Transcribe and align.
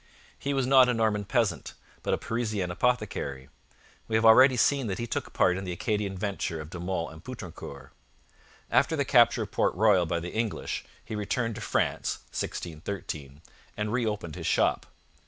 He 0.39 0.55
was 0.55 0.65
not 0.65 0.89
a 0.89 0.95
Norman 0.95 1.25
peasant, 1.25 1.73
but 2.01 2.11
a 2.11 2.17
Parisian 2.17 2.71
apothecary. 2.71 3.49
We 4.07 4.15
have 4.15 4.25
already 4.25 4.57
seen 4.57 4.87
that 4.87 4.97
he 4.97 5.05
took 5.05 5.31
part 5.31 5.59
in 5.59 5.63
the 5.63 5.71
Acadian 5.71 6.17
venture 6.17 6.59
of 6.59 6.71
De 6.71 6.79
Monts 6.79 7.13
and 7.13 7.23
Poutrincourt. 7.23 7.91
After 8.71 8.95
the 8.95 9.05
capture 9.05 9.43
of 9.43 9.51
Port 9.51 9.75
Royal 9.75 10.07
by 10.07 10.19
the 10.19 10.33
English 10.33 10.85
he 11.05 11.13
returned 11.13 11.53
to 11.53 11.61
France 11.61 12.17
(1613) 12.31 13.43
and 13.77 13.93
reopened 13.93 14.35
his 14.35 14.47
shop. 14.47 14.87